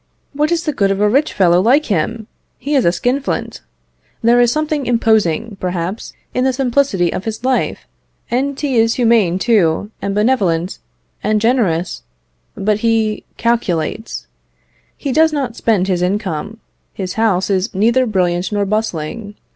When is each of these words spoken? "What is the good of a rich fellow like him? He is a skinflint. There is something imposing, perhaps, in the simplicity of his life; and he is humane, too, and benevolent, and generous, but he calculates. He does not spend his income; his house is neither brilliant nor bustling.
"What 0.33 0.51
is 0.51 0.63
the 0.63 0.73
good 0.73 0.89
of 0.89 0.99
a 0.99 1.07
rich 1.07 1.31
fellow 1.31 1.61
like 1.61 1.85
him? 1.85 2.25
He 2.57 2.73
is 2.73 2.85
a 2.85 2.91
skinflint. 2.91 3.61
There 4.23 4.41
is 4.41 4.51
something 4.51 4.87
imposing, 4.87 5.57
perhaps, 5.59 6.13
in 6.33 6.43
the 6.43 6.53
simplicity 6.53 7.13
of 7.13 7.25
his 7.25 7.43
life; 7.43 7.85
and 8.31 8.59
he 8.59 8.77
is 8.77 8.95
humane, 8.95 9.37
too, 9.37 9.91
and 10.01 10.15
benevolent, 10.15 10.79
and 11.23 11.39
generous, 11.39 12.01
but 12.55 12.79
he 12.79 13.25
calculates. 13.37 14.25
He 14.97 15.11
does 15.11 15.31
not 15.31 15.55
spend 15.55 15.87
his 15.87 16.01
income; 16.01 16.57
his 16.95 17.13
house 17.13 17.51
is 17.51 17.71
neither 17.75 18.07
brilliant 18.07 18.51
nor 18.51 18.65
bustling. 18.65 19.35